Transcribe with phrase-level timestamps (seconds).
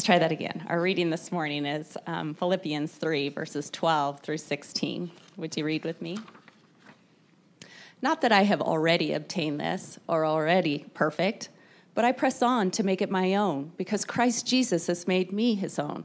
[0.00, 0.64] Let's try that again.
[0.66, 5.10] Our reading this morning is um, Philippians 3, verses 12 through 16.
[5.36, 6.16] Would you read with me?
[8.00, 11.50] Not that I have already obtained this or already perfect,
[11.94, 15.54] but I press on to make it my own, because Christ Jesus has made me
[15.54, 16.04] his own.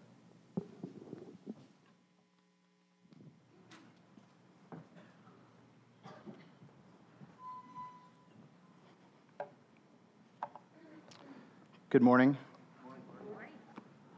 [11.91, 12.37] Good morning.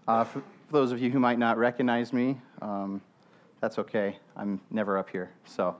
[0.07, 3.01] Uh, for, those of you who might not recognize me, um,
[3.61, 4.19] that's okay.
[4.37, 5.31] I'm never up here.
[5.45, 5.75] So,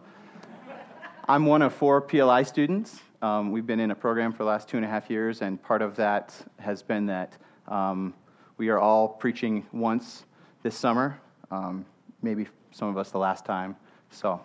[1.27, 2.99] I'm one of four PLI students.
[3.21, 5.61] Um, we've been in a program for the last two and a half years, and
[5.61, 8.15] part of that has been that um,
[8.57, 10.23] we are all preaching once
[10.63, 11.85] this summer, um,
[12.23, 13.75] maybe some of us the last time.
[14.09, 14.41] So,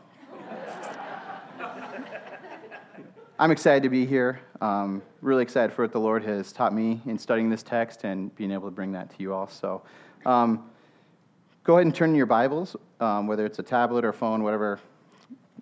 [3.40, 4.40] I'm excited to be here.
[4.60, 8.34] Um, really excited for what the Lord has taught me in studying this text and
[8.34, 9.46] being able to bring that to you all.
[9.46, 9.82] So,
[10.26, 10.68] um,
[11.62, 14.80] go ahead and turn in your Bibles, um, whether it's a tablet or phone, whatever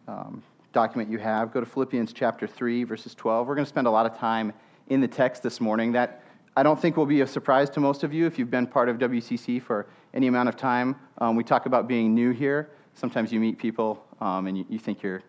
[0.08, 1.52] um, document you have.
[1.52, 3.46] Go to Philippians chapter 3, verses 12.
[3.46, 4.54] We're going to spend a lot of time
[4.88, 5.92] in the text this morning.
[5.92, 6.22] That
[6.56, 8.88] I don't think will be a surprise to most of you if you've been part
[8.88, 10.96] of WCC for any amount of time.
[11.18, 12.70] Um, we talk about being new here.
[12.94, 15.22] Sometimes you meet people um, and you, you think you're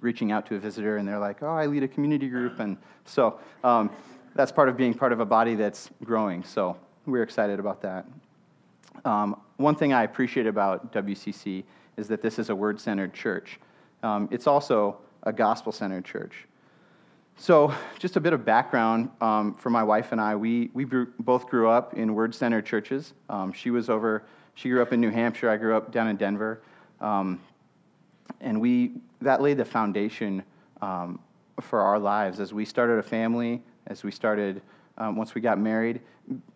[0.00, 2.60] reaching out to a visitor and they're like, oh, I lead a community group.
[2.60, 3.90] And so um,
[4.34, 6.42] that's part of being part of a body that's growing.
[6.42, 8.06] So we're excited about that.
[9.04, 11.64] Um, one thing I appreciate about WCC
[11.96, 13.60] is that this is a word centered church.
[14.02, 16.46] Um, it's also a gospel centered church.
[17.36, 20.36] So, just a bit of background um, for my wife and I.
[20.36, 23.14] We, we grew, both grew up in word centered churches.
[23.30, 24.24] Um, she was over,
[24.54, 25.48] she grew up in New Hampshire.
[25.48, 26.60] I grew up down in Denver.
[27.00, 27.40] Um,
[28.40, 30.42] and we that laid the foundation
[30.82, 31.18] um,
[31.60, 34.62] for our lives as we started a family, as we started
[34.98, 36.00] um, once we got married.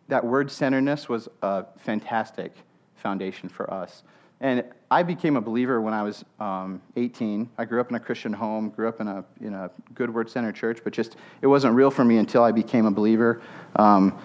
[0.08, 2.52] That word centeredness was a fantastic
[2.96, 4.02] foundation for us.
[4.40, 7.48] And I became a believer when I was um, 18.
[7.56, 10.28] I grew up in a Christian home, grew up in a, in a good word
[10.28, 13.40] centered church, but just it wasn't real for me until I became a believer.
[13.76, 14.18] Um,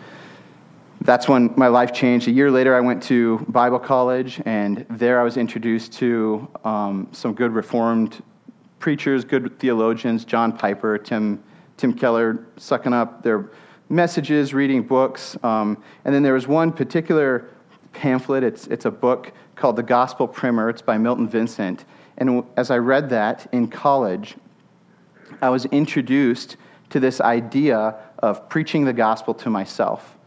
[1.01, 2.27] that's when my life changed.
[2.27, 7.07] A year later, I went to Bible college, and there I was introduced to um,
[7.11, 8.21] some good Reformed
[8.79, 11.41] preachers, good theologians, John Piper, Tim,
[11.77, 13.49] Tim Keller, sucking up their
[13.89, 15.37] messages, reading books.
[15.43, 17.49] Um, and then there was one particular
[17.93, 21.85] pamphlet, it's, it's a book called The Gospel Primer, it's by Milton Vincent.
[22.17, 24.35] And as I read that in college,
[25.41, 26.57] I was introduced
[26.89, 30.17] to this idea of preaching the gospel to myself.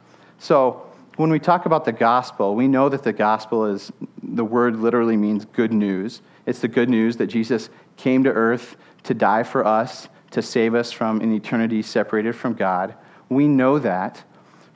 [0.43, 0.83] So,
[1.19, 3.93] when we talk about the gospel, we know that the gospel is
[4.25, 6.21] the word literally means good news.
[6.47, 10.75] It's the good news that Jesus came to earth to die for us, to save
[10.75, 12.97] us from an eternity separated from God.
[13.29, 14.25] We know that.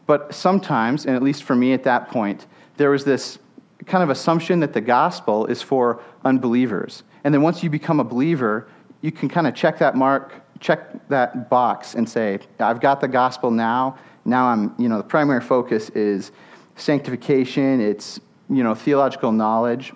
[0.07, 2.47] But sometimes, and at least for me at that point,
[2.77, 3.41] there was this
[3.87, 7.03] kind of assumption that the gospel is for unbelievers.
[7.25, 8.69] And then once you become a believer,
[9.01, 13.09] you can kind of check that mark, check that box and say, I've got the
[13.09, 16.33] gospel now now I'm, you know, the primary focus is
[16.77, 18.21] sanctification, it's,
[18.51, 19.93] you know, theological knowledge.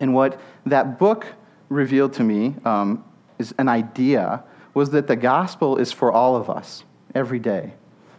[0.00, 1.26] And what that book
[1.68, 3.04] revealed to me um,
[3.38, 4.42] is an idea
[4.74, 6.84] was that the gospel is for all of us
[7.14, 7.74] every day.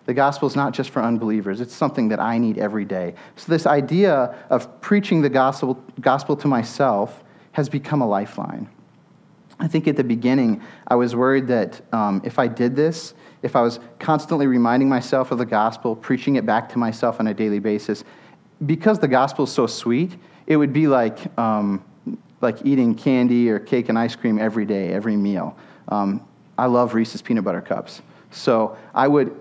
[0.06, 3.16] The gospel is not just for unbelievers, it's something that I need every day.
[3.38, 8.68] So, this idea of preaching the gospel, gospel to myself has become a lifeline.
[9.60, 13.14] I think at the beginning, I was worried that um, if I did this,
[13.44, 17.28] if I was constantly reminding myself of the gospel, preaching it back to myself on
[17.28, 18.04] a daily basis,
[18.66, 20.16] because the gospel is so sweet,
[20.48, 21.84] it would be like, um,
[22.42, 25.58] like eating candy or cake and ice cream every day, every meal.
[25.90, 26.26] Um,
[26.58, 28.02] I love Reese's peanut butter cups.
[28.32, 29.36] So I would,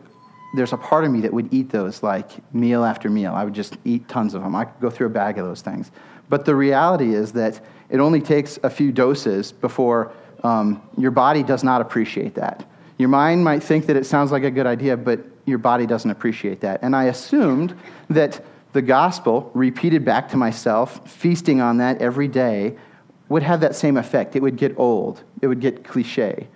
[0.56, 3.32] there's a part of me that would eat those like meal after meal.
[3.34, 4.54] I would just eat tons of them.
[4.54, 5.92] I could go through a bag of those things.
[6.28, 10.12] But the reality is that it only takes a few doses before
[10.42, 12.66] um, your body does not appreciate that.
[12.98, 16.10] Your mind might think that it sounds like a good idea, but your body doesn't
[16.10, 16.80] appreciate that.
[16.82, 17.76] And I assumed
[18.10, 22.76] that the gospel, repeated back to myself, feasting on that every day,
[23.28, 24.36] would have that same effect.
[24.36, 26.48] It would get old, it would get cliche.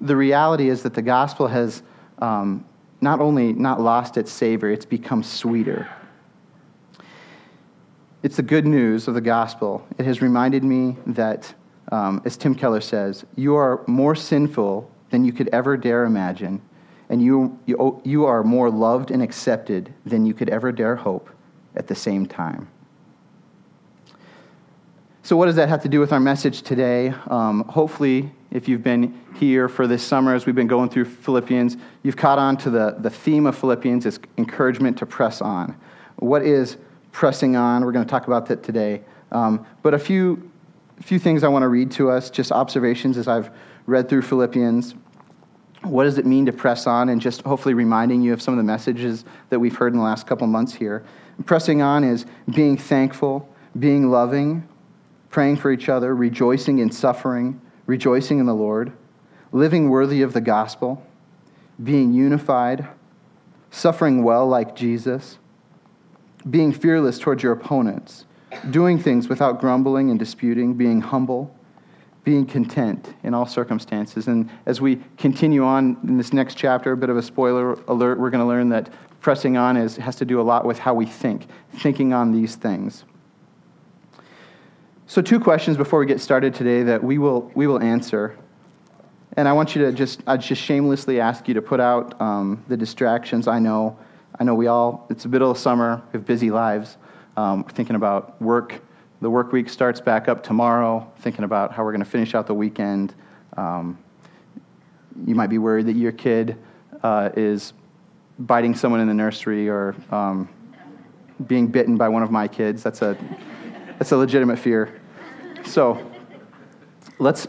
[0.00, 1.82] The reality is that the gospel has
[2.20, 2.64] um,
[3.00, 5.88] not only not lost its savor, it's become sweeter.
[8.22, 9.86] it's the good news of the gospel.
[9.98, 11.52] It has reminded me that,
[11.90, 16.60] um, as Tim Keller says, you are more sinful than you could ever dare imagine,
[17.08, 21.30] and you, you, you are more loved and accepted than you could ever dare hope
[21.76, 22.68] at the same time.
[25.22, 27.14] So, what does that have to do with our message today?
[27.28, 31.76] Um, hopefully, if you've been here for this summer as we've been going through Philippians,
[32.02, 35.76] you've caught on to the, the theme of Philippians is encouragement to press on.
[36.16, 36.76] What is
[37.12, 37.84] pressing on?
[37.84, 39.02] We're going to talk about that today.
[39.30, 40.50] Um, but a few,
[41.00, 43.50] few things I want to read to us, just observations as I've
[43.86, 44.94] read through Philippians.
[45.82, 47.08] What does it mean to press on?
[47.08, 50.04] And just hopefully reminding you of some of the messages that we've heard in the
[50.04, 51.04] last couple months here.
[51.44, 52.24] Pressing on is
[52.54, 53.48] being thankful,
[53.78, 54.68] being loving,
[55.30, 58.92] praying for each other, rejoicing in suffering, rejoicing in the Lord,
[59.50, 61.04] living worthy of the gospel,
[61.82, 62.86] being unified,
[63.70, 65.38] suffering well like Jesus,
[66.48, 68.26] being fearless towards your opponents,
[68.70, 71.54] doing things without grumbling and disputing, being humble,
[72.24, 74.28] being content in all circumstances.
[74.28, 78.18] And as we continue on in this next chapter, a bit of a spoiler alert,
[78.18, 80.94] we're going to learn that pressing on is, has to do a lot with how
[80.94, 83.04] we think, thinking on these things.
[85.06, 88.38] So, two questions before we get started today that we will, we will answer.
[89.36, 92.62] And I want you to just, I just shamelessly ask you to put out um,
[92.68, 93.48] the distractions.
[93.48, 93.98] I know,
[94.38, 96.96] I know we all, it's the middle of summer, we have busy lives.
[97.36, 98.82] Um, thinking about work.
[99.22, 102.48] The work week starts back up tomorrow, thinking about how we're going to finish out
[102.48, 103.14] the weekend.
[103.56, 103.96] Um,
[105.24, 106.56] you might be worried that your kid
[107.04, 107.72] uh, is
[108.40, 110.48] biting someone in the nursery or um,
[111.46, 112.82] being bitten by one of my kids.
[112.82, 113.16] That's a,
[113.96, 115.00] that's a legitimate fear.
[115.66, 116.04] So
[117.20, 117.46] let's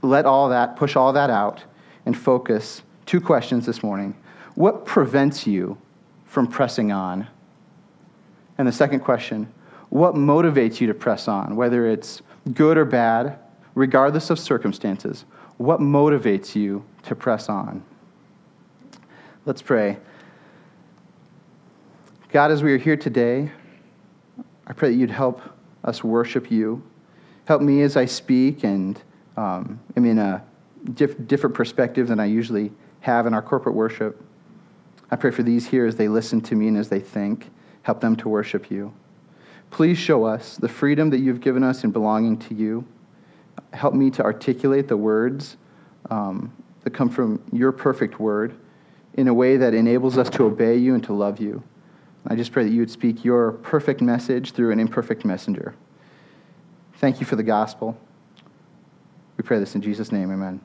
[0.00, 1.62] let all that, push all that out,
[2.06, 2.80] and focus.
[3.04, 4.16] Two questions this morning.
[4.54, 5.76] What prevents you
[6.24, 7.26] from pressing on?
[8.56, 9.52] And the second question,
[9.94, 12.20] what motivates you to press on, whether it's
[12.52, 13.38] good or bad,
[13.76, 15.24] regardless of circumstances?
[15.58, 17.80] What motivates you to press on?
[19.46, 19.98] Let's pray.
[22.30, 23.52] God, as we are here today,
[24.66, 25.40] I pray that you'd help
[25.84, 26.82] us worship you.
[27.44, 29.00] Help me as I speak and
[29.36, 30.44] um, am in a
[30.94, 34.20] diff- different perspective than I usually have in our corporate worship.
[35.12, 37.48] I pray for these here as they listen to me and as they think.
[37.82, 38.92] Help them to worship you.
[39.74, 42.86] Please show us the freedom that you've given us in belonging to you.
[43.72, 45.56] Help me to articulate the words
[46.10, 46.52] um,
[46.84, 48.54] that come from your perfect word
[49.14, 51.60] in a way that enables us to obey you and to love you.
[52.28, 55.74] I just pray that you would speak your perfect message through an imperfect messenger.
[56.98, 57.98] Thank you for the gospel.
[59.36, 60.60] We pray this in Jesus' name, amen.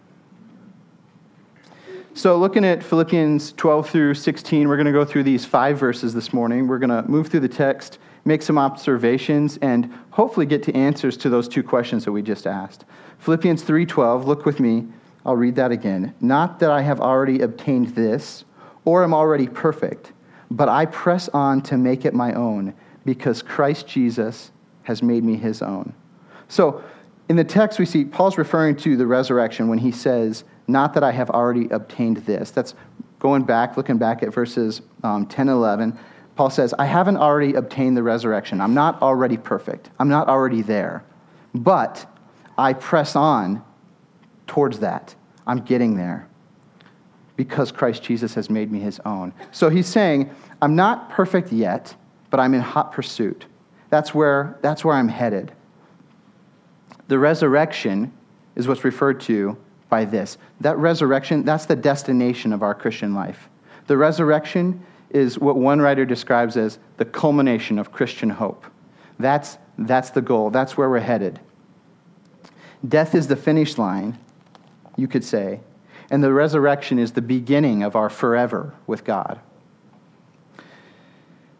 [2.14, 6.14] So, looking at Philippians 12 through 16, we're going to go through these five verses
[6.14, 6.68] this morning.
[6.68, 7.98] We're going to move through the text,
[8.30, 12.46] make some observations, and hopefully get to answers to those two questions that we just
[12.46, 12.86] asked.
[13.18, 14.88] Philippians 3:12, look with me.
[15.26, 16.14] I'll read that again.
[16.22, 18.46] Not that I have already obtained this
[18.86, 20.14] or am already perfect,
[20.52, 22.74] but I press on to make it my own
[23.04, 24.52] because Christ Jesus
[24.84, 25.94] has made me his own.
[26.48, 26.84] So,
[27.30, 31.04] in the text, we see Paul's referring to the resurrection when he says, Not that
[31.04, 32.52] I have already obtained this.
[32.52, 32.76] That's
[33.18, 35.98] going back, looking back at verses um, 10 and 11.
[36.40, 38.62] Paul says, I haven't already obtained the resurrection.
[38.62, 39.90] I'm not already perfect.
[40.00, 41.04] I'm not already there.
[41.54, 42.06] But
[42.58, 43.62] I press on
[44.48, 45.14] towards that.
[45.46, 46.30] I'm getting there
[47.36, 49.34] because Christ Jesus has made me his own.
[49.52, 51.94] So he's saying, I'm not perfect yet,
[52.30, 53.46] but I'm in hot pursuit.
[53.90, 55.52] That's where, that's where I'm headed.
[57.10, 58.14] The resurrection
[58.56, 59.58] is what's referred to
[59.90, 60.38] by this.
[60.62, 63.50] That resurrection, that's the destination of our Christian life.
[63.88, 68.66] The resurrection is what one writer describes as the culmination of Christian hope.
[69.20, 71.40] That's, that's the goal, that's where we're headed.
[72.88, 74.18] Death is the finish line,
[74.96, 75.60] you could say,
[76.10, 79.40] and the resurrection is the beginning of our forever with God.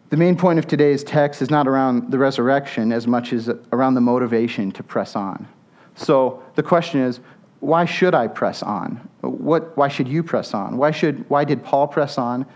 [0.08, 3.94] The main point of today's text is not around the resurrection as much as around
[3.94, 5.46] the motivation to press on.
[5.94, 7.20] So the question is,
[7.60, 9.08] why should I press on?
[9.20, 10.78] What, why should you press on?
[10.78, 12.46] Why, should, why did Paul press on?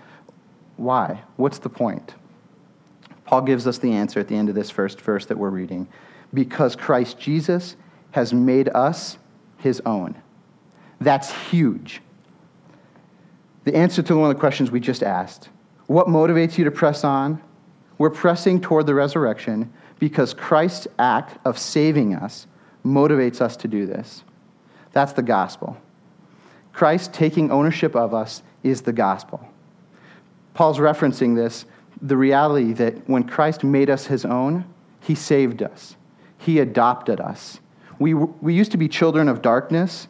[0.77, 1.23] Why?
[1.37, 2.15] What's the point?
[3.25, 5.89] Paul gives us the answer at the end of this first verse that we're reading.
[6.33, 7.77] Because Christ Jesus
[8.11, 9.19] has made us
[9.59, 10.15] his own.
[11.01, 12.01] That's huge.
[13.65, 15.49] The answer to one of the questions we just asked
[15.87, 17.43] what motivates you to press on?
[17.99, 22.47] We're pressing toward the resurrection because Christ's act of saving us
[22.85, 24.25] motivates us to do this.
[24.93, 25.77] That's the gospel.
[26.73, 29.47] Christ taking ownership of us is the gospel.
[30.55, 31.67] Paul's referencing this
[32.01, 34.65] the reality that when Christ made us his own,
[35.01, 35.97] He saved us,
[36.39, 37.61] He adopted us.
[37.99, 40.09] We, we used to be children of darkness,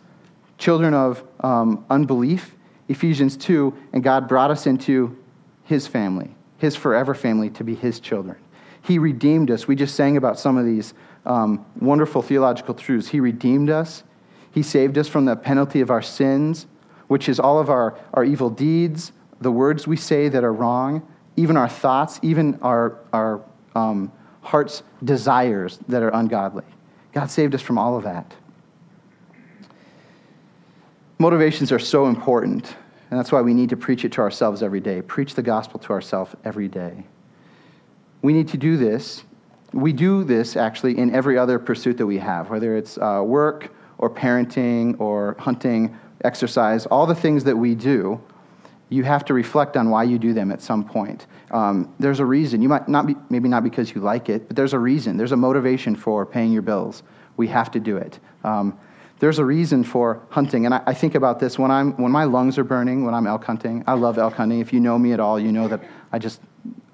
[0.58, 2.54] children of um, unbelief,
[2.88, 5.16] Ephesians 2, and God brought us into
[5.64, 8.36] His family, His forever family, to be His children.
[8.82, 9.66] He redeemed us.
[9.66, 10.92] We just sang about some of these
[11.24, 13.08] um, wonderful theological truths.
[13.08, 14.02] He redeemed us,
[14.50, 16.66] He saved us from the penalty of our sins,
[17.06, 21.06] which is all of our, our evil deeds, the words we say that are wrong,
[21.36, 23.42] even our thoughts, even our, our
[23.74, 24.12] um,
[24.42, 26.64] heart's desires that are ungodly.
[27.12, 28.34] God saved us from all of that.
[31.18, 32.74] Motivations are so important,
[33.10, 35.00] and that's why we need to preach it to ourselves every day.
[35.00, 37.04] Preach the gospel to ourselves every day.
[38.22, 39.22] We need to do this.
[39.72, 43.72] We do this actually in every other pursuit that we have, whether it's uh, work
[43.98, 48.20] or parenting or hunting, exercise, all the things that we do.
[48.88, 51.26] You have to reflect on why you do them at some point.
[51.50, 52.62] Um, there's a reason.
[52.62, 55.16] You might not be, maybe not because you like it, but there's a reason.
[55.16, 57.02] There's a motivation for paying your bills.
[57.36, 58.18] We have to do it.
[58.44, 58.78] Um,
[59.20, 60.66] there's a reason for hunting.
[60.66, 63.26] And I, I, think about this when, I'm, when my lungs are burning, when I'm
[63.26, 63.82] elk hunting.
[63.86, 64.60] I love elk hunting.
[64.60, 66.40] If you know me at all, you know that I just,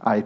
[0.04, 0.24] I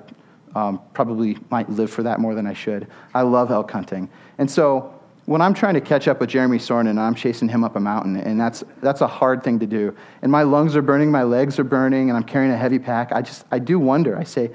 [0.54, 2.88] um, probably might live for that more than I should.
[3.14, 4.10] I love elk hunting.
[4.38, 4.93] And so
[5.26, 7.80] when I'm trying to catch up with Jeremy Sornin and I'm chasing him up a
[7.80, 11.22] mountain, and that's, that's a hard thing to do, and my lungs are burning, my
[11.22, 14.18] legs are burning, and I'm carrying a heavy pack, I just, I do wonder.
[14.18, 14.50] I say,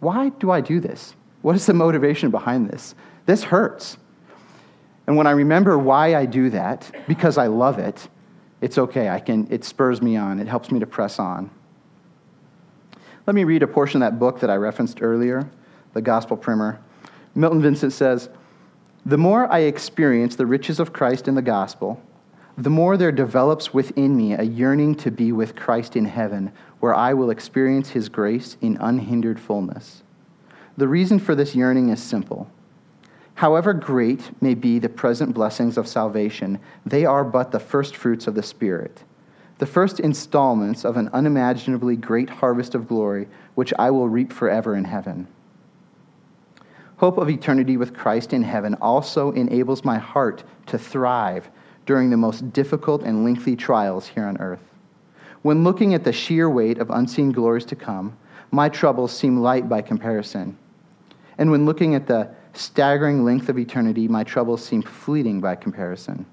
[0.00, 1.14] why do I do this?
[1.42, 2.94] What is the motivation behind this?
[3.26, 3.96] This hurts.
[5.06, 8.08] And when I remember why I do that, because I love it,
[8.60, 9.08] it's okay.
[9.08, 11.50] I can, it spurs me on, it helps me to press on.
[13.26, 15.48] Let me read a portion of that book that I referenced earlier,
[15.94, 16.80] The Gospel Primer.
[17.34, 18.28] Milton Vincent says,
[19.06, 22.02] The more I experience the riches of Christ in the gospel,
[22.58, 26.94] the more there develops within me a yearning to be with Christ in heaven, where
[26.94, 30.02] I will experience his grace in unhindered fullness.
[30.76, 32.50] The reason for this yearning is simple.
[33.36, 38.26] However great may be the present blessings of salvation, they are but the first fruits
[38.26, 39.02] of the Spirit,
[39.56, 44.74] the first installments of an unimaginably great harvest of glory, which I will reap forever
[44.74, 45.26] in heaven.
[47.00, 51.48] Hope of eternity with Christ in heaven also enables my heart to thrive
[51.86, 54.60] during the most difficult and lengthy trials here on earth.
[55.40, 58.18] When looking at the sheer weight of unseen glories to come,
[58.50, 60.58] my troubles seem light by comparison.
[61.38, 66.26] And when looking at the staggering length of eternity, my troubles seem fleeting by comparison.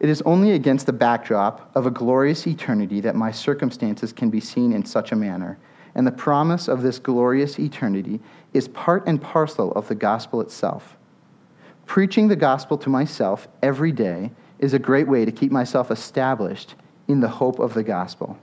[0.00, 4.40] It is only against the backdrop of a glorious eternity that my circumstances can be
[4.40, 5.58] seen in such a manner,
[5.94, 8.20] and the promise of this glorious eternity
[8.52, 10.96] is part and parcel of the gospel itself.
[11.86, 16.74] Preaching the gospel to myself every day is a great way to keep myself established
[17.08, 18.38] in the hope of the gospel,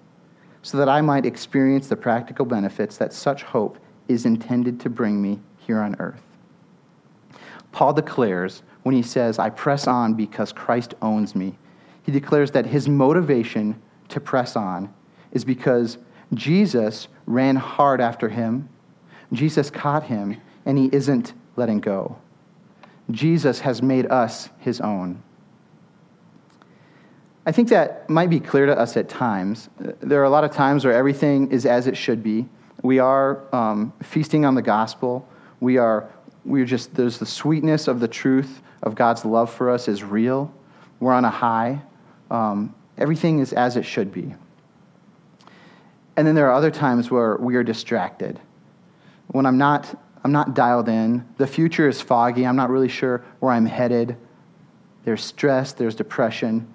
[0.64, 5.22] so that I might experience the practical benefits that such hope is intended to bring
[5.22, 6.22] me here on earth.
[7.72, 11.58] Paul declares when he says, I press on because Christ owns me,
[12.04, 14.94] he declares that his motivation to press on
[15.32, 15.98] is because
[16.36, 18.70] Jesus ran hard after him,
[19.34, 22.18] Jesus caught him, and he isn't letting go.
[23.12, 25.22] Jesus has made us his own.
[27.46, 29.70] I think that might be clear to us at times.
[29.77, 32.48] There are a lot of times where everything is as it should be.
[32.82, 35.27] We are um, feasting on the gospel.
[35.60, 36.10] We are,
[36.44, 40.51] we're just, there's the sweetness of the truth of God's love for us is real.
[41.00, 41.82] We're on a high.
[42.32, 44.34] Um, everything is as it should be.
[46.17, 48.39] And then there are other times where we are distracted.
[49.27, 53.24] When I'm not, I'm not dialed in, the future is foggy, I'm not really sure
[53.39, 54.15] where I'm headed.
[55.03, 56.67] There's stress, there's depression.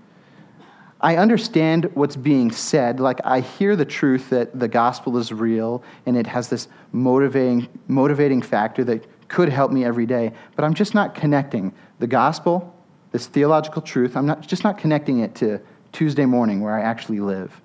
[1.00, 3.00] I understand what's being said.
[3.00, 7.68] Like, I hear the truth that the gospel is real and it has this motivating,
[7.88, 12.75] motivating factor that could help me every day, but I'm just not connecting the gospel,
[13.12, 15.61] this theological truth, I'm not, just not connecting it to
[15.92, 17.61] Tuesday morning where I actually live.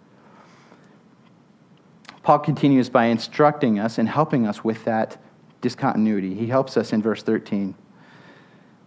[2.26, 5.22] Paul continues by instructing us and helping us with that
[5.62, 6.34] discontinuity.
[6.34, 7.76] He helps us in verse 13.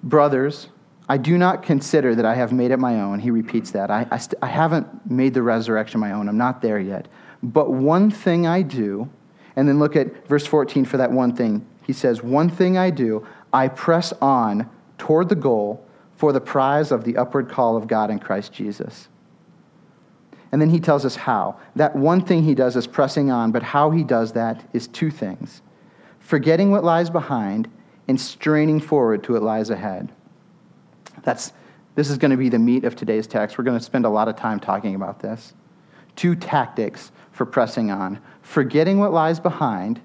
[0.02, 0.70] Brothers,
[1.08, 3.20] I do not consider that I have made it my own.
[3.20, 3.92] He repeats that.
[3.92, 6.28] I, I, st- I haven't made the resurrection my own.
[6.28, 7.06] I'm not there yet.
[7.40, 9.08] But one thing I do,
[9.54, 11.64] and then look at verse 14 for that one thing.
[11.86, 14.68] He says, One thing I do, I press on
[14.98, 19.06] toward the goal for the prize of the upward call of God in Christ Jesus.
[20.50, 21.58] And then he tells us how.
[21.76, 25.10] That one thing he does is pressing on, but how he does that is two
[25.10, 25.62] things
[26.20, 27.70] forgetting what lies behind
[28.06, 30.12] and straining forward to what lies ahead.
[31.22, 31.54] That's,
[31.94, 33.56] this is going to be the meat of today's text.
[33.56, 35.54] We're going to spend a lot of time talking about this.
[36.16, 40.00] Two tactics for pressing on forgetting what lies behind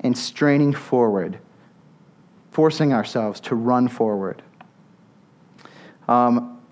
[0.00, 1.40] and straining forward
[2.54, 4.40] forcing ourselves to run forward.
[6.06, 6.62] Um,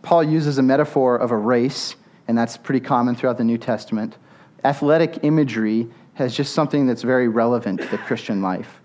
[0.00, 1.96] Paul uses a metaphor of a race,
[2.28, 4.16] and that's pretty common throughout the New Testament.
[4.64, 8.80] Athletic imagery has just something that's very relevant to the Christian life.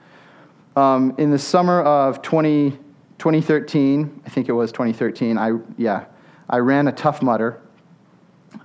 [0.76, 2.72] Um, in the summer of 20,
[3.18, 6.06] 2013, I think it was 2013, I, yeah,
[6.50, 7.62] I ran a Tough Mudder.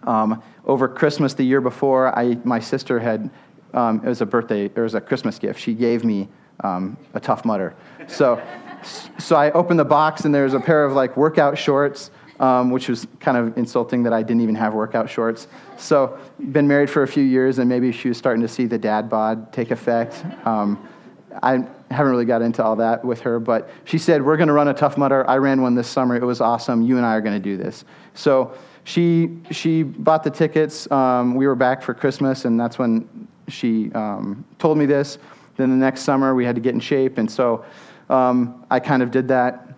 [0.04, 3.30] Um, over Christmas the year before, I, my sister had,
[3.74, 5.60] um, it was a birthday, it was a Christmas gift.
[5.60, 6.28] She gave me
[6.60, 7.74] um, a Tough Mudder.
[8.06, 8.40] So,
[9.18, 12.10] so I opened the box and there's a pair of like workout shorts,
[12.42, 15.46] um, which was kind of insulting that I didn't even have workout shorts.
[15.78, 16.18] So,
[16.50, 19.08] been married for a few years and maybe she was starting to see the dad
[19.08, 20.22] bod take effect.
[20.44, 20.88] Um,
[21.40, 24.52] I haven't really got into all that with her, but she said, We're going to
[24.52, 25.28] run a Tough Mudder.
[25.30, 26.16] I ran one this summer.
[26.16, 26.82] It was awesome.
[26.82, 27.84] You and I are going to do this.
[28.14, 28.52] So
[28.84, 30.90] she, she bought the tickets.
[30.90, 35.18] Um, we were back for Christmas, and that's when she um, told me this.
[35.56, 37.64] Then the next summer, we had to get in shape, and so
[38.10, 39.71] um, I kind of did that.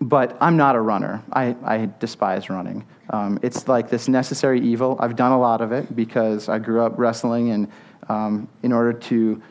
[0.00, 1.22] But I'm not a runner.
[1.32, 2.86] I, I despise running.
[3.10, 4.96] Um, it's like this necessary evil.
[4.98, 7.68] I've done a lot of it because I grew up wrestling, and
[8.08, 9.42] um, in order to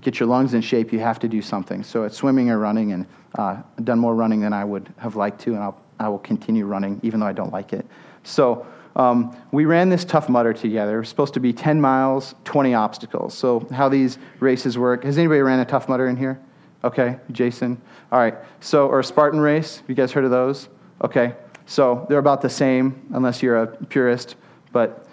[0.00, 1.82] get your lungs in shape, you have to do something.
[1.82, 3.06] So it's swimming or running, and
[3.38, 6.18] uh, I've done more running than I would have liked to, and I'll, I will
[6.18, 7.86] continue running even though I don't like it.
[8.22, 10.96] So um, we ran this tough mudder together.
[10.96, 13.34] It was supposed to be 10 miles, 20 obstacles.
[13.34, 15.04] So how these races work.
[15.04, 16.40] Has anybody ran a tough mudder in here?
[16.84, 17.80] Okay, Jason.
[18.10, 18.34] All right.
[18.60, 19.82] So, or a Spartan race.
[19.86, 20.68] You guys heard of those?
[21.02, 21.34] Okay.
[21.66, 24.36] So they're about the same, unless you're a purist.
[24.72, 25.06] But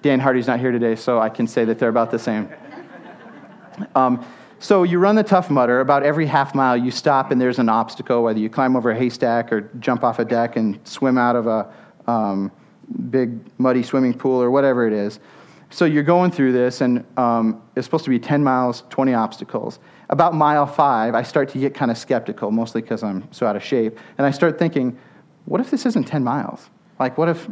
[0.00, 2.48] Dan Hardy's not here today, so I can say that they're about the same.
[3.94, 4.24] Um,
[4.58, 5.80] so you run the tough mudder.
[5.80, 8.96] About every half mile, you stop and there's an obstacle, whether you climb over a
[8.96, 11.72] haystack or jump off a deck and swim out of a
[12.06, 12.52] um,
[13.10, 15.18] big muddy swimming pool or whatever it is.
[15.70, 19.78] So you're going through this, and um, it's supposed to be 10 miles, 20 obstacles.
[20.10, 23.56] About mile five, I start to get kind of skeptical, mostly because I'm so out
[23.56, 23.98] of shape.
[24.18, 24.98] And I start thinking,
[25.44, 26.68] what if this isn't 10 miles?
[26.98, 27.48] Like, what if,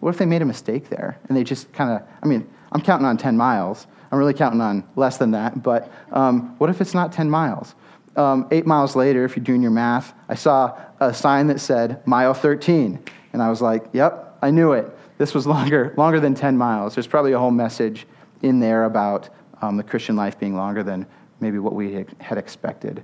[0.00, 1.18] what if they made a mistake there?
[1.28, 3.86] And they just kind of, I mean, I'm counting on 10 miles.
[4.10, 7.74] I'm really counting on less than that, but um, what if it's not 10 miles?
[8.16, 12.06] Um, eight miles later, if you're doing your math, I saw a sign that said
[12.06, 12.98] mile 13.
[13.32, 14.90] And I was like, yep, I knew it.
[15.18, 16.94] This was longer, longer than 10 miles.
[16.94, 18.06] There's probably a whole message
[18.42, 19.28] in there about
[19.60, 21.06] um, the Christian life being longer than
[21.40, 23.02] maybe what we had expected.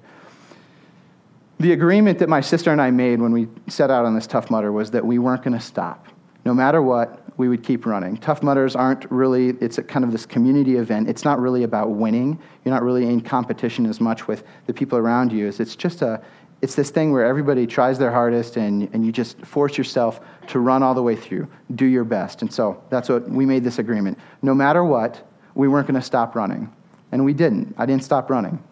[1.58, 4.50] The agreement that my sister and I made when we set out on this tough
[4.50, 6.06] mudder was that we weren't going to stop.
[6.44, 8.16] No matter what, we would keep running.
[8.16, 11.08] Tough Mudders aren't really, it's kind of this community event.
[11.08, 12.38] It's not really about winning.
[12.64, 15.48] You're not really in competition as much with the people around you.
[15.48, 16.22] It's just a,
[16.60, 20.60] it's this thing where everybody tries their hardest and, and you just force yourself to
[20.60, 22.42] run all the way through, do your best.
[22.42, 24.18] And so that's what we made this agreement.
[24.42, 26.72] No matter what, we weren't going to stop running.
[27.12, 27.74] And we didn't.
[27.78, 28.62] I didn't stop running.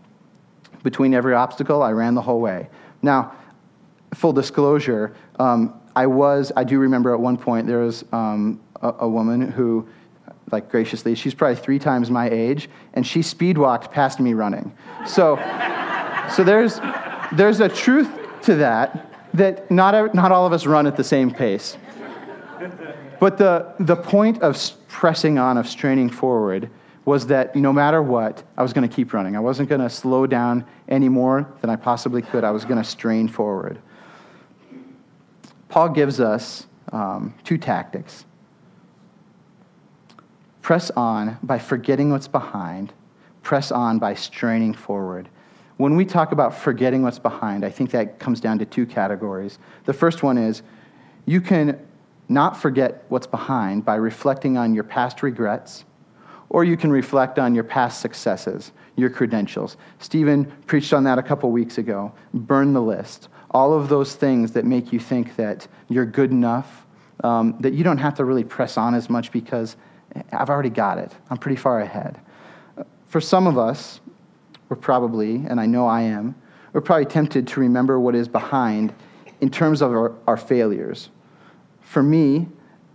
[0.83, 2.68] Between every obstacle, I ran the whole way.
[3.03, 3.35] Now,
[4.14, 8.94] full disclosure, um, I was, I do remember at one point there was um, a,
[9.00, 9.88] a, woman who,
[10.50, 14.72] like graciously, she's probably three times my age, and she speed walked past me running.
[15.07, 15.37] So,
[16.35, 16.81] so there's,
[17.33, 18.09] there's a truth
[18.42, 21.76] to that, that not, not all of us run at the same pace.
[23.20, 26.70] But the, the point of pressing on, of straining forward,
[27.04, 29.36] was that no matter what, I was going to keep running.
[29.36, 32.44] I wasn't going to slow down any more than I possibly could.
[32.44, 33.80] I was going to strain forward.
[35.68, 38.24] Paul gives us um, two tactics
[40.62, 42.92] press on by forgetting what's behind,
[43.42, 45.28] press on by straining forward.
[45.78, 49.58] When we talk about forgetting what's behind, I think that comes down to two categories.
[49.86, 50.62] The first one is
[51.24, 51.84] you can
[52.28, 55.84] not forget what's behind by reflecting on your past regrets,
[56.50, 59.78] or you can reflect on your past successes, your credentials.
[59.98, 62.12] Stephen preached on that a couple weeks ago.
[62.34, 66.86] Burn the list all of those things that make you think that you're good enough,
[67.24, 69.76] um, that you don't have to really press on as much because
[70.32, 71.12] I've already got it.
[71.30, 72.20] I'm pretty far ahead.
[73.06, 74.00] For some of us,
[74.68, 76.34] we're probably, and I know I am,
[76.72, 78.94] we're probably tempted to remember what is behind
[79.40, 81.10] in terms of our, our failures.
[81.80, 82.46] For me,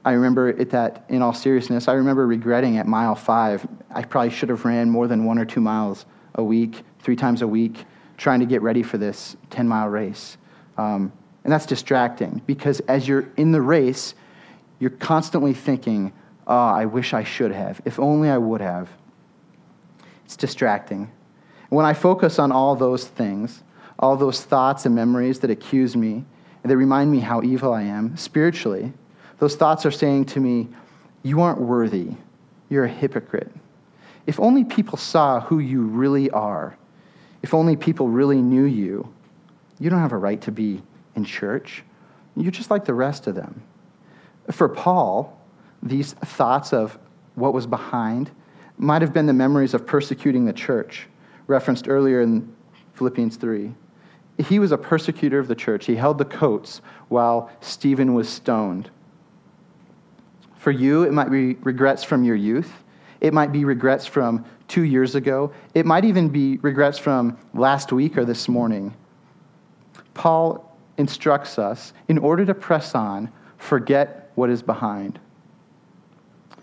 [0.06, 4.30] I remember it that, in all seriousness, I remember regretting at mile five, I probably
[4.30, 7.84] should have ran more than one or two miles a week, three times a week,
[8.16, 10.38] trying to get ready for this 10 mile race.
[10.78, 11.12] Um,
[11.44, 14.14] and that's distracting because as you're in the race,
[14.80, 16.14] you're constantly thinking,
[16.46, 17.82] oh, I wish I should have.
[17.84, 18.90] If only I would have.
[20.26, 21.12] It's distracting.
[21.70, 23.64] When I focus on all those things,
[23.98, 26.26] all those thoughts and memories that accuse me,
[26.64, 28.94] and that remind me how evil I am spiritually,
[29.40, 30.68] those thoughts are saying to me,
[31.24, 32.12] You aren't worthy.
[32.70, 33.52] You're a hypocrite.
[34.26, 36.78] If only people saw who you really are
[37.44, 39.14] If only people really knew you.
[39.80, 40.82] You don't have a right to be
[41.16, 41.84] in church.
[42.36, 43.62] You're just like the rest of them.
[44.52, 45.40] For Paul,
[45.84, 46.98] these thoughts of
[47.36, 48.32] what was behind
[48.78, 51.08] might have been the memories of persecuting the church,
[51.48, 52.52] referenced earlier in
[52.96, 53.74] Philippians 3.
[54.40, 55.86] He was a persecutor of the church.
[55.86, 58.90] He held the coats while Stephen was stoned.
[60.66, 62.72] For you, it might be regrets from your youth.
[63.22, 65.54] It might be regrets from two years ago.
[65.76, 68.92] It might even be regrets from last week or this morning.
[70.16, 75.20] Paul instructs us in order to press on, forget what is behind.
[76.50, 76.58] I'm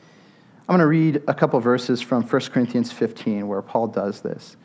[0.67, 4.57] going to read a couple verses from 1 Corinthians 15 where Paul does this.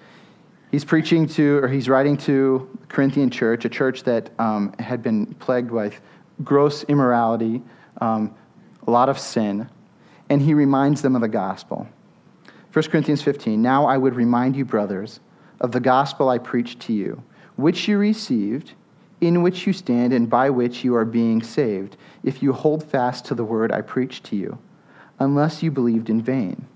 [0.72, 5.04] He's preaching to, or he's writing to the Corinthian church, a church that um, had
[5.04, 6.02] been plagued with
[6.44, 7.62] gross immorality,
[8.02, 8.34] um,
[8.88, 9.70] a lot of sin,
[10.30, 11.88] and he reminds them of the gospel.
[12.74, 15.20] 1 Corinthians 15 Now I would remind you, brothers,
[15.60, 17.24] of the gospel I preached to you,
[17.56, 18.74] which you received,
[19.20, 23.26] in which you stand, and by which you are being saved, if you hold fast
[23.26, 24.60] to the word I preached to you,
[25.20, 26.68] unless you believed in vain.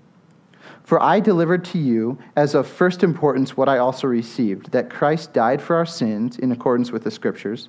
[0.82, 5.32] For I delivered to you as of first importance what I also received that Christ
[5.32, 7.68] died for our sins in accordance with the Scriptures,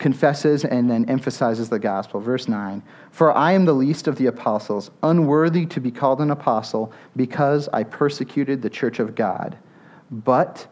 [0.00, 2.18] confesses and then emphasizes the gospel.
[2.18, 2.82] Verse 9
[3.12, 7.68] For I am the least of the apostles, unworthy to be called an apostle, because
[7.68, 9.56] I persecuted the church of God.
[10.10, 10.66] But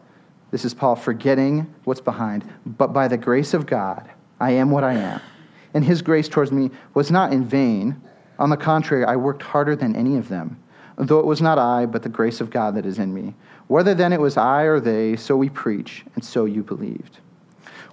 [0.51, 2.43] this is Paul forgetting what's behind.
[2.65, 5.21] But by the grace of God, I am what I am.
[5.73, 8.01] And his grace towards me was not in vain.
[8.39, 10.59] On the contrary, I worked harder than any of them,
[10.97, 13.35] though it was not I, but the grace of God that is in me.
[13.67, 17.19] Whether then it was I or they, so we preach, and so you believed.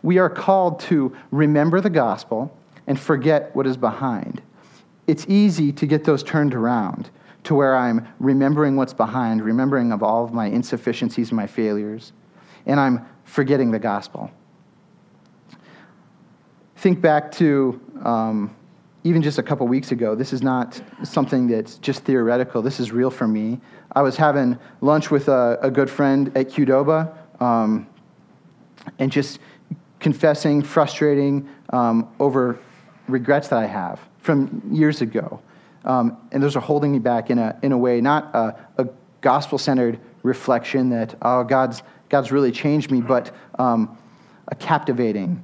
[0.07, 4.41] We are called to remember the gospel and forget what is behind.
[5.09, 7.11] It's easy to get those turned around
[7.43, 12.13] to where I'm remembering what's behind, remembering of all of my insufficiencies and my failures
[12.67, 14.31] and I'm forgetting the gospel.
[16.77, 18.55] Think back to um,
[19.03, 20.15] even just a couple weeks ago.
[20.15, 23.61] This is not something that's just theoretical, this is real for me.
[23.91, 27.89] I was having lunch with a, a good friend at Qdoba um,
[29.01, 29.41] and just
[30.01, 32.59] confessing, frustrating um, over
[33.09, 35.41] regrets that I have from years ago.
[35.85, 38.89] Um, and those are holding me back in a, in a way, not a, a
[39.21, 43.97] gospel centered reflection that, oh, God's God's really changed me, but um,
[44.49, 45.43] a captivating,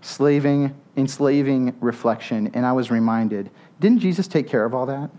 [0.00, 2.50] slaving, enslaving reflection.
[2.54, 5.10] And I was reminded didn't Jesus take care of all that?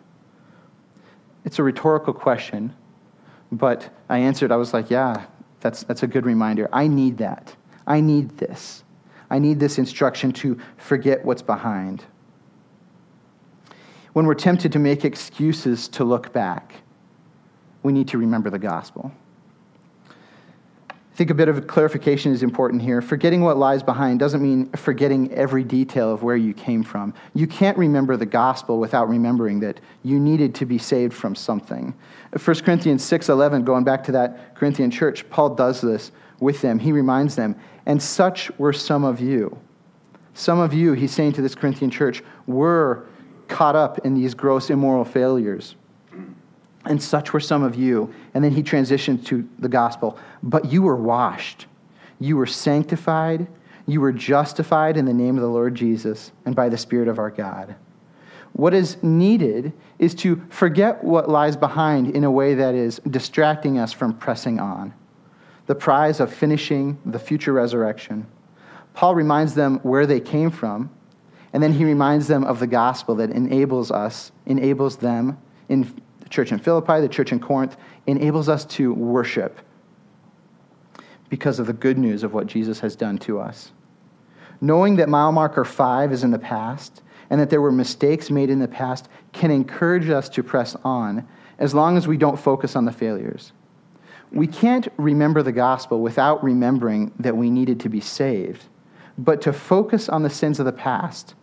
[1.44, 2.74] It's a rhetorical question,
[3.52, 5.26] but I answered, I was like, yeah,
[5.60, 6.70] that's, that's a good reminder.
[6.72, 7.54] I need that.
[7.86, 8.84] I need this.
[9.30, 12.04] I need this instruction to forget what's behind.
[14.14, 16.76] When we're tempted to make excuses to look back,
[17.82, 19.12] we need to remember the gospel.
[21.14, 23.00] I think a bit of clarification is important here.
[23.00, 27.14] Forgetting what lies behind doesn't mean forgetting every detail of where you came from.
[27.36, 31.94] You can't remember the gospel without remembering that you needed to be saved from something.
[32.36, 36.80] 1 Corinthians 6:11 going back to that Corinthian church, Paul does this with them.
[36.80, 39.58] He reminds them, "And such were some of you."
[40.34, 43.04] Some of you, he's saying to this Corinthian church, were
[43.48, 45.76] caught up in these gross immoral failures.
[46.86, 48.10] And such were some of you.
[48.34, 50.18] And then he transitioned to the gospel.
[50.42, 51.68] But you were washed,
[52.20, 53.48] you were sanctified,
[53.86, 57.20] you were justified in the name of the Lord Jesus and by the Spirit of
[57.20, 57.76] our God.
[58.54, 63.78] What is needed is to forget what lies behind in a way that is distracting
[63.78, 64.94] us from pressing on.
[65.66, 68.28] The prize of finishing the future resurrection.
[68.94, 70.90] Paul reminds them where they came from,
[71.52, 75.38] and then he reminds them of the gospel that enables us, enables them
[75.70, 79.60] in the church in Philippi, the church in Corinth, enables us to worship
[81.30, 83.72] because of the good news of what Jesus has done to us.
[84.62, 88.50] Knowing that mile marker five is in the past and that there were mistakes made
[88.50, 92.76] in the past can encourage us to press on as long as we don't focus
[92.76, 93.52] on the failures.
[94.34, 98.66] We can't remember the gospel without remembering that we needed to be saved,
[99.18, 101.36] but to focus on the sins of the past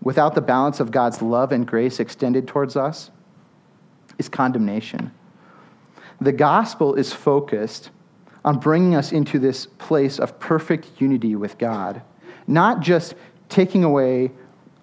[0.00, 3.10] without the balance of God's love and grace extended towards us
[4.18, 5.10] is condemnation.
[6.20, 7.90] The gospel is focused
[8.44, 12.02] on bringing us into this place of perfect unity with God,
[12.46, 13.14] not just
[13.48, 14.30] taking away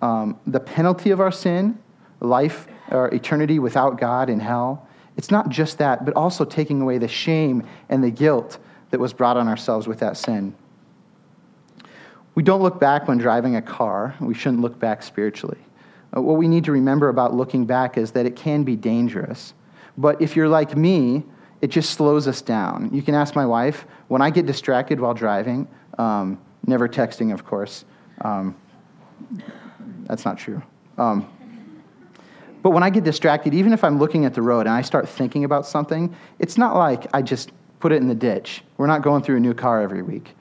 [0.01, 1.79] um, the penalty of our sin,
[2.19, 4.87] life or eternity without God in hell.
[5.17, 8.57] It's not just that, but also taking away the shame and the guilt
[8.91, 10.55] that was brought on ourselves with that sin.
[12.33, 14.15] We don't look back when driving a car.
[14.21, 15.59] We shouldn't look back spiritually.
[16.15, 19.53] Uh, what we need to remember about looking back is that it can be dangerous.
[19.97, 21.23] But if you're like me,
[21.61, 22.89] it just slows us down.
[22.93, 27.45] You can ask my wife, when I get distracted while driving, um, never texting, of
[27.45, 27.85] course.
[28.21, 28.55] Um,
[30.05, 30.61] that's not true.
[30.97, 31.29] Um,
[32.61, 35.09] but when I get distracted, even if I'm looking at the road and I start
[35.09, 38.63] thinking about something, it's not like I just put it in the ditch.
[38.77, 40.35] We're not going through a new car every week.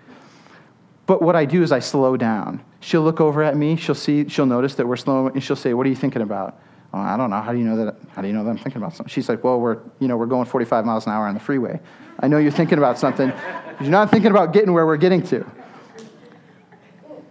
[1.06, 2.62] But what I do is I slow down.
[2.80, 5.74] She'll look over at me, she'll see, she'll notice that we're slow, and she'll say,
[5.74, 6.60] What are you thinking about?
[6.92, 7.40] Oh, I don't know.
[7.40, 7.96] How do you know that?
[8.10, 9.10] How do you know that I'm thinking about something?
[9.10, 11.80] She's like, Well, we're, you know, we're going 45 miles an hour on the freeway.
[12.20, 13.32] I know you're thinking about something.
[13.80, 15.44] You're not thinking about getting where we're getting to.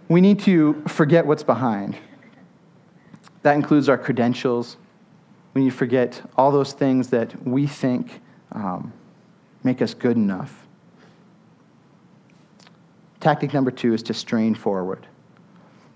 [0.08, 1.96] We need to forget what's behind.
[3.42, 4.76] That includes our credentials.
[5.54, 8.20] We need to forget all those things that we think
[8.52, 8.92] um,
[9.64, 10.66] make us good enough.
[13.20, 15.06] Tactic number two is to strain forward.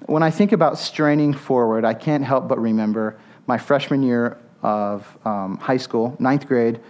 [0.07, 5.07] When I think about straining forward, I can't help but remember my freshman year of
[5.25, 6.81] um, high school, ninth grade,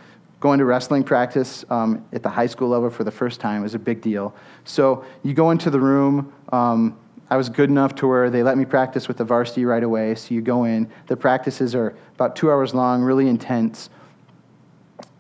[0.40, 3.74] going to wrestling practice um, at the high school level for the first time was
[3.74, 4.34] a big deal.
[4.64, 6.32] So you go into the room.
[6.52, 6.98] Um,
[7.30, 10.14] I was good enough to where they let me practice with the varsity right away.
[10.14, 10.90] So you go in.
[11.06, 13.88] The practices are about two hours long, really intense.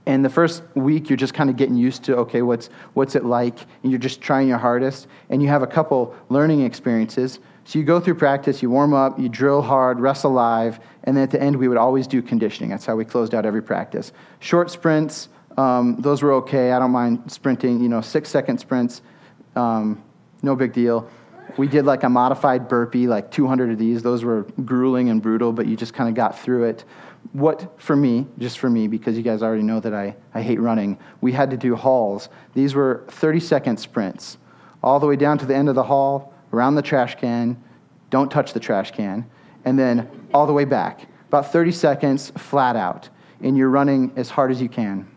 [0.06, 3.24] And the first week, you're just kind of getting used to, okay, what's, what's it
[3.24, 3.58] like?
[3.82, 5.06] And you're just trying your hardest.
[5.30, 7.38] And you have a couple learning experiences.
[7.64, 11.24] So you go through practice, you warm up, you drill hard, wrestle live, and then
[11.24, 12.68] at the end, we would always do conditioning.
[12.68, 14.12] That's how we closed out every practice.
[14.40, 16.72] Short sprints, um, those were okay.
[16.72, 19.00] I don't mind sprinting, you know, six second sprints,
[19.56, 20.02] um,
[20.42, 21.08] no big deal.
[21.56, 24.02] We did like a modified burpee, like 200 of these.
[24.02, 26.84] Those were grueling and brutal, but you just kind of got through it.
[27.32, 30.60] What, for me, just for me, because you guys already know that I, I hate
[30.60, 32.28] running, we had to do hauls.
[32.54, 34.36] These were 30 second sprints,
[34.82, 37.62] all the way down to the end of the hall, around the trash can,
[38.10, 39.28] don't touch the trash can,
[39.64, 41.06] and then all the way back.
[41.28, 43.08] About 30 seconds flat out,
[43.40, 45.08] and you're running as hard as you can.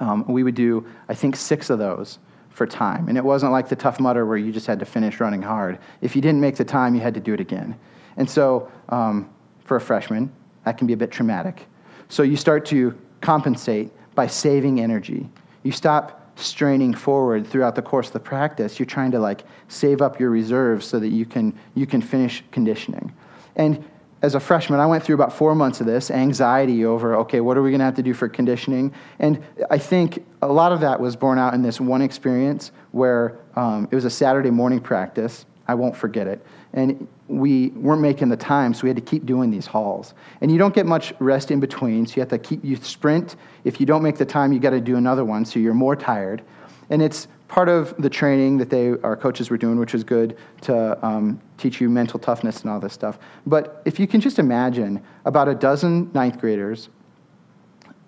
[0.00, 2.18] Um, we would do, I think, six of those
[2.54, 3.08] for time.
[3.08, 5.78] And it wasn't like the Tough Mudder where you just had to finish running hard.
[6.00, 7.76] If you didn't make the time, you had to do it again.
[8.16, 9.28] And so, um,
[9.64, 10.32] for a freshman,
[10.64, 11.66] that can be a bit traumatic.
[12.08, 15.28] So, you start to compensate by saving energy.
[15.64, 18.78] You stop straining forward throughout the course of the practice.
[18.78, 22.44] You're trying to like save up your reserves so that you can, you can finish
[22.52, 23.12] conditioning.
[23.56, 23.84] And
[24.24, 27.58] as a freshman, I went through about four months of this anxiety over, okay, what
[27.58, 28.94] are we going to have to do for conditioning?
[29.18, 33.36] And I think a lot of that was borne out in this one experience where
[33.54, 35.44] um, it was a Saturday morning practice.
[35.68, 36.44] I won't forget it.
[36.72, 40.14] And we weren't making the time, so we had to keep doing these hauls.
[40.40, 43.36] And you don't get much rest in between, so you have to keep, you sprint.
[43.64, 45.96] If you don't make the time, you got to do another one, so you're more
[45.96, 46.42] tired.
[46.88, 50.36] And it's part of the training that they, our coaches were doing, which was good
[50.60, 53.16] to um, teach you mental toughness and all this stuff.
[53.46, 56.88] But if you can just imagine about a dozen ninth graders,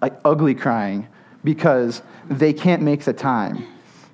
[0.03, 1.07] like ugly crying
[1.45, 3.65] because they can't make the time.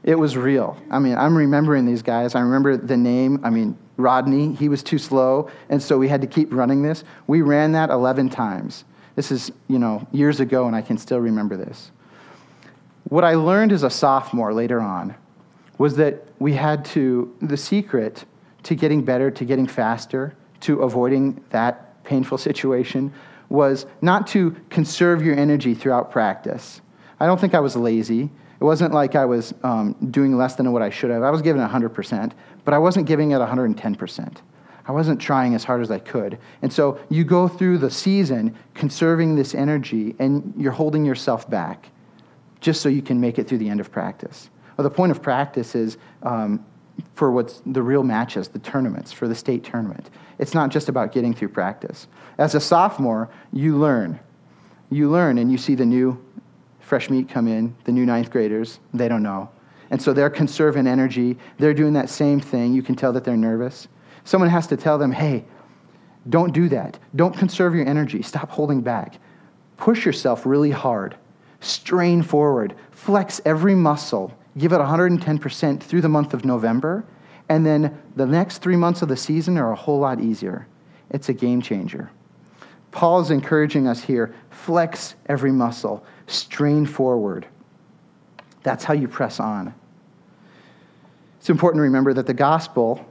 [0.04, 0.76] It was real.
[0.90, 2.34] I mean, I'm remembering these guys.
[2.34, 3.40] I remember the name.
[3.42, 7.04] I mean, Rodney, he was too slow, and so we had to keep running this.
[7.26, 8.84] We ran that 11 times.
[9.16, 11.90] This is, you know, years ago, and I can still remember this.
[13.04, 15.14] What I learned as a sophomore later on
[15.82, 18.24] was that we had to, the secret
[18.62, 23.12] to getting better, to getting faster, to avoiding that painful situation
[23.48, 26.80] was not to conserve your energy throughout practice.
[27.18, 28.30] I don't think I was lazy.
[28.60, 31.24] It wasn't like I was um, doing less than what I should have.
[31.24, 32.32] I was giving 100%,
[32.64, 34.36] but I wasn't giving it 110%.
[34.86, 36.38] I wasn't trying as hard as I could.
[36.62, 41.88] And so you go through the season conserving this energy and you're holding yourself back
[42.60, 44.48] just so you can make it through the end of practice.
[44.82, 46.64] The point of practice is um,
[47.14, 50.10] for what's the real matches, the tournaments, for the state tournament.
[50.38, 52.08] It's not just about getting through practice.
[52.38, 54.20] As a sophomore, you learn.
[54.90, 56.22] You learn and you see the new
[56.80, 59.48] fresh meat come in, the new ninth graders, they don't know.
[59.90, 61.38] And so they're conserving energy.
[61.58, 62.72] They're doing that same thing.
[62.72, 63.88] You can tell that they're nervous.
[64.24, 65.44] Someone has to tell them, hey,
[66.28, 66.98] don't do that.
[67.14, 68.22] Don't conserve your energy.
[68.22, 69.18] Stop holding back.
[69.76, 71.16] Push yourself really hard.
[71.60, 72.74] Strain forward.
[72.90, 77.04] Flex every muscle give it 110% through the month of November,
[77.48, 80.66] and then the next three months of the season are a whole lot easier.
[81.10, 82.10] It's a game changer.
[82.90, 87.46] Paul is encouraging us here flex every muscle, strain forward.
[88.62, 89.74] That's how you press on.
[91.38, 93.04] It's important to remember that the gospel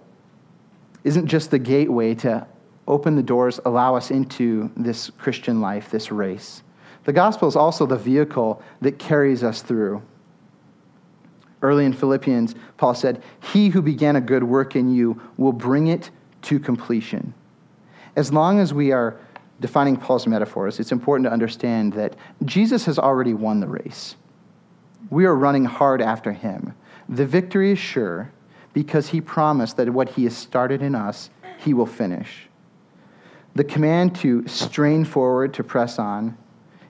[1.04, 2.48] isn't just the gateway to
[2.88, 6.64] open the doors, allow us into this Christian life, this race.
[7.04, 10.02] The gospel is also the vehicle that carries us through.
[11.62, 13.22] Early in Philippians, Paul said,
[13.52, 16.10] He who began a good work in you will bring it
[16.44, 17.34] to completion.
[18.16, 19.20] As long as we are
[19.60, 24.16] defining Paul's metaphors, it's important to understand that Jesus has already won the race.
[25.10, 26.74] We are running hard after him.
[27.08, 28.32] The victory is sure
[28.74, 32.48] because he promised that what he has started in us, he will finish.
[33.54, 36.38] The command to strain forward, to press on,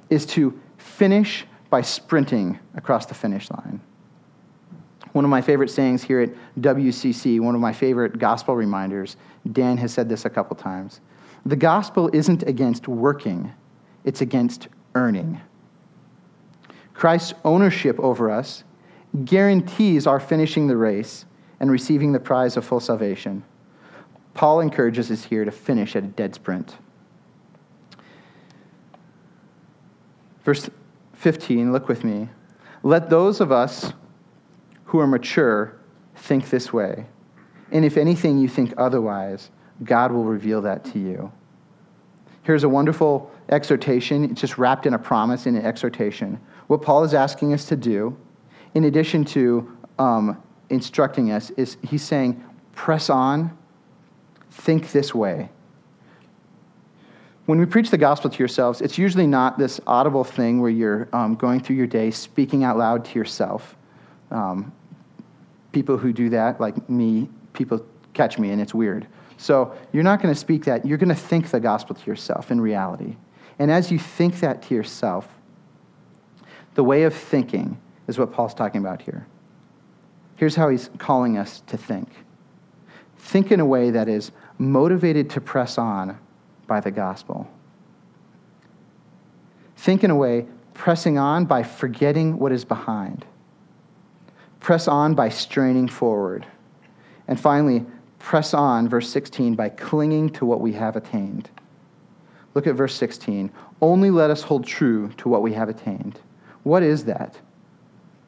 [0.10, 3.82] is to finish by sprinting across the finish line.
[5.14, 9.18] One of my favorite sayings here at WCC, one of my favorite gospel reminders,
[9.52, 11.02] Dan has said this a couple times.
[11.46, 13.52] The gospel isn't against working,
[14.04, 15.42] it's against earning.
[16.94, 18.64] Christ's ownership over us
[19.26, 21.26] guarantees our finishing the race
[21.60, 23.44] and receiving the prize of full salvation.
[24.34, 26.76] Paul encourages us here to finish at a dead sprint.
[30.44, 30.70] Verse
[31.14, 32.30] 15, look with me.
[32.84, 33.94] Let those of us
[34.92, 35.74] who are mature
[36.18, 37.06] think this way.
[37.72, 39.50] And if anything you think otherwise,
[39.86, 41.32] God will reveal that to you.
[42.44, 44.26] Here's a wonderful exhortation.
[44.26, 46.42] It's just wrapped in a promise in an exhortation.
[46.68, 48.18] What Paul is asking us to do,
[48.74, 52.44] in addition to um, instructing us, is he's saying,
[52.76, 53.58] press on,
[54.50, 55.48] think this way.
[57.46, 61.08] When we preach the gospel to yourselves, it's usually not this audible thing where you're
[61.14, 63.78] um, going through your day speaking out loud to yourself.
[64.32, 64.74] Um,
[65.72, 69.08] people who do that, like me, people catch me and it's weird.
[69.38, 70.86] So you're not going to speak that.
[70.86, 73.16] You're going to think the gospel to yourself in reality.
[73.58, 75.28] And as you think that to yourself,
[76.76, 79.26] the way of thinking is what Paul's talking about here.
[80.36, 82.10] Here's how he's calling us to think
[83.18, 86.18] think in a way that is motivated to press on
[86.66, 87.48] by the gospel.
[89.78, 93.26] Think in a way pressing on by forgetting what is behind
[94.62, 96.46] Press on by straining forward.
[97.28, 97.86] And finally,
[98.20, 101.50] press on, verse 16, by clinging to what we have attained.
[102.54, 103.52] Look at verse 16.
[103.82, 106.20] Only let us hold true to what we have attained.
[106.64, 107.38] What is that?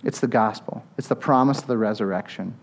[0.03, 2.55] It's the gospel, it's the promise of the resurrection.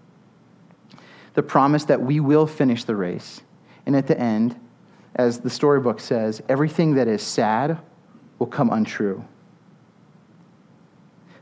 [1.35, 3.41] The promise that we will finish the race.
[3.87, 4.59] And at the end,
[5.15, 7.79] as the storybook says, everything that is sad
[8.39, 9.25] will come untrue.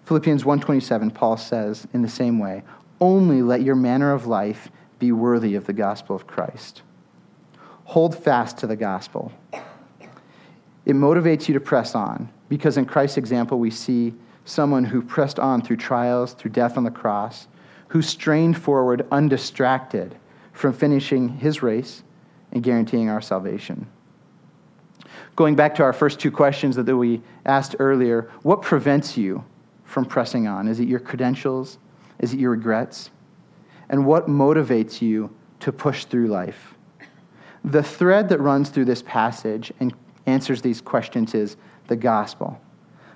[0.09, 2.63] Philippians 1:27 Paul says in the same way,
[2.99, 6.81] "Only let your manner of life be worthy of the gospel of Christ."
[7.85, 9.33] Hold fast to the gospel.
[10.87, 14.15] It motivates you to press on because in Christ's example we see
[14.47, 17.47] someone who pressed on through trials, through death on the cross,
[17.89, 20.15] who strained forward undistracted
[20.55, 22.03] from finishing his race
[22.51, 23.87] and guaranteeing our salvation.
[25.37, 29.45] Going back to our first two questions that we asked earlier, what prevents you
[29.89, 30.69] from pressing on?
[30.69, 31.79] Is it your credentials?
[32.21, 33.11] Is it your regrets?
[33.89, 36.75] And what motivates you to push through life?
[37.65, 39.95] The thread that runs through this passage and
[40.27, 42.61] answers these questions is the gospel.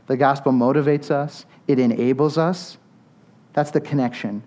[0.07, 2.79] The gospel motivates us, it enables us.
[3.53, 4.43] That's the connection.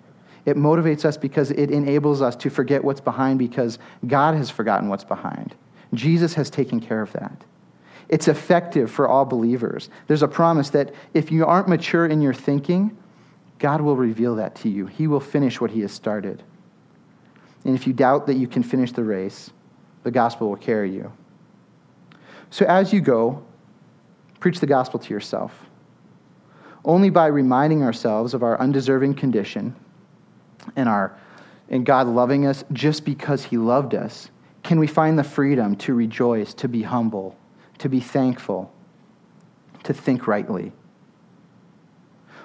[0.45, 4.89] It motivates us because it enables us to forget what's behind because God has forgotten
[4.89, 5.55] what's behind.
[5.93, 7.45] Jesus has taken care of that.
[8.07, 9.89] It's effective for all believers.
[10.07, 12.95] There's a promise that if you aren't mature in your thinking,
[13.59, 14.85] God will reveal that to you.
[14.85, 16.43] He will finish what He has started.
[17.63, 19.51] And if you doubt that you can finish the race,
[20.03, 21.11] the gospel will carry you.
[22.51, 23.43] So as you go,
[24.39, 25.65] preach the gospel to yourself.
[26.83, 29.75] Only by reminding ourselves of our undeserving condition
[30.75, 31.17] and, our,
[31.69, 34.29] and God loving us just because He loved us
[34.61, 37.37] can we find the freedom to rejoice, to be humble,
[37.79, 38.73] to be thankful,
[39.83, 40.71] to think rightly.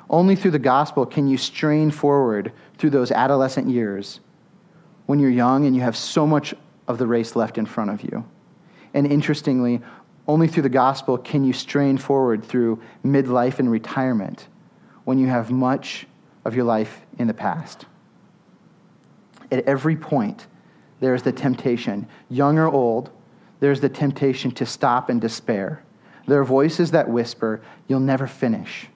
[0.08, 4.20] Only through the gospel can you strain forward through those adolescent years
[5.07, 6.55] when you're young and you have so much
[6.88, 8.24] of the race left in front of you.
[8.92, 9.80] And interestingly,
[10.26, 14.48] only through the gospel can you strain forward through midlife and retirement
[15.05, 16.07] when you have much
[16.44, 17.86] of your life in the past.
[19.50, 20.46] At every point,
[21.00, 23.11] there is the temptation, young or old,
[23.61, 25.82] there's the temptation to stop and despair.
[26.26, 28.88] There are voices that whisper, You'll never finish.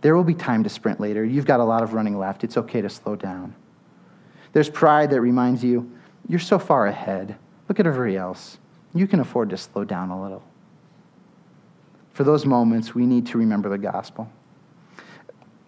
[0.00, 1.24] There will be time to sprint later.
[1.24, 2.44] You've got a lot of running left.
[2.44, 3.54] It's okay to slow down.
[4.52, 5.90] There's pride that reminds you,
[6.28, 7.36] You're so far ahead.
[7.68, 8.58] Look at everybody else.
[8.94, 10.42] You can afford to slow down a little.
[12.12, 14.30] For those moments, we need to remember the gospel.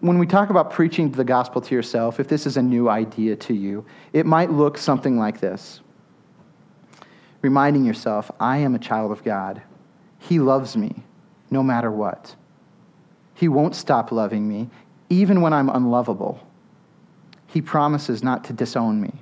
[0.01, 3.37] When we talk about preaching the gospel to yourself, if this is a new idea
[3.37, 5.79] to you, it might look something like this
[7.43, 9.61] reminding yourself, I am a child of God.
[10.17, 11.03] He loves me
[11.51, 12.35] no matter what.
[13.35, 14.69] He won't stop loving me,
[15.09, 16.39] even when I'm unlovable.
[17.45, 19.13] He promises not to disown me.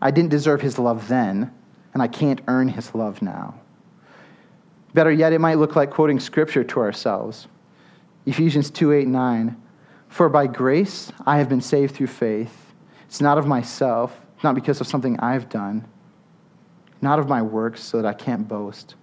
[0.00, 1.52] I didn't deserve his love then,
[1.92, 3.54] and I can't earn his love now.
[4.92, 7.48] Better yet, it might look like quoting scripture to ourselves.
[8.26, 9.60] Ephesians 2 8 9.
[10.08, 12.72] For by grace I have been saved through faith.
[13.06, 15.86] It's not of myself, not because of something I've done,
[17.00, 18.94] not of my works, so that I can't boast.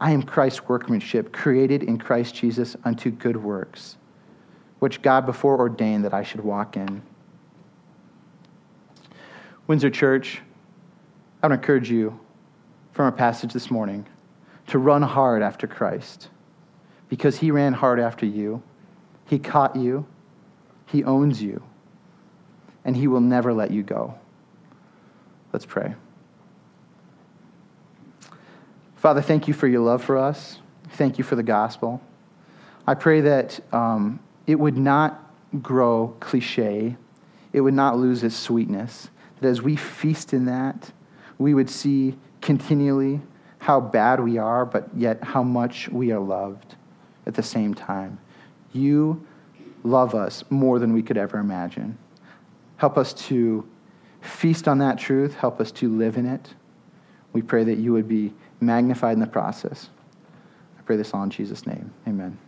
[0.00, 3.96] I am Christ's workmanship, created in Christ Jesus unto good works,
[4.78, 7.02] which God before ordained that I should walk in.
[9.66, 10.42] Windsor Church,
[11.42, 12.18] I would encourage you
[12.92, 14.06] from our passage this morning
[14.66, 16.28] to run hard after Christ
[17.08, 18.62] because he ran hard after you.
[19.26, 20.06] He caught you,
[20.86, 21.62] he owns you,
[22.84, 24.14] and he will never let you go.
[25.52, 25.94] Let's pray.
[29.04, 30.60] Father, thank you for your love for us.
[30.92, 32.00] Thank you for the gospel.
[32.86, 35.30] I pray that um, it would not
[35.60, 36.96] grow cliche,
[37.52, 40.90] it would not lose its sweetness, that as we feast in that,
[41.36, 43.20] we would see continually
[43.58, 46.74] how bad we are, but yet how much we are loved
[47.26, 48.18] at the same time.
[48.72, 49.26] You
[49.82, 51.98] love us more than we could ever imagine.
[52.78, 53.68] Help us to
[54.22, 56.54] feast on that truth, help us to live in it.
[57.34, 58.32] We pray that you would be
[58.66, 59.88] magnified in the process.
[60.78, 61.92] I pray this all in Jesus' name.
[62.06, 62.38] Amen.